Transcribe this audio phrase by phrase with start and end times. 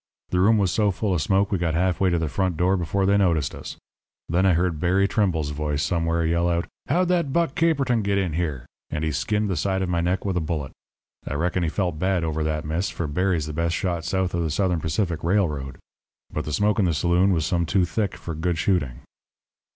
[0.29, 2.75] The room was so full of smoke we got half way to the front door
[2.75, 3.77] before they noticed us.
[4.27, 8.33] Then I heard Berry Trimble's voice somewhere yell out: "'How'd that Buck Caperton get in
[8.33, 10.71] here?' and he skinned the side of my neck with a bullet.
[11.27, 14.41] I reckon he felt bad over that miss, for Berry's the best shot south of
[14.41, 15.77] the Southern Pacific Railroad.
[16.33, 19.01] But the smoke in the saloon was some too thick for good shooting.